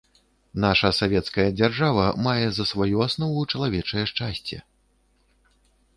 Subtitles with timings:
[0.63, 4.57] Наша савецкая дзяржава мае за сваю аснову чалавечае шчасце.